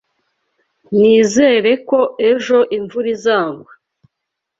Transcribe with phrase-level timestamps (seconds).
[0.97, 1.99] Nizere ko
[2.31, 3.71] ejo imvura izagwa.